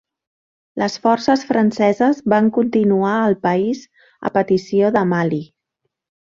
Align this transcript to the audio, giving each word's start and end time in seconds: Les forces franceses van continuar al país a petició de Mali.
Les 0.83 0.93
forces 1.01 1.43
franceses 1.49 2.21
van 2.33 2.47
continuar 2.55 3.11
al 3.27 3.37
país 3.45 3.83
a 4.31 4.33
petició 4.39 4.91
de 4.97 5.05
Mali. 5.13 5.43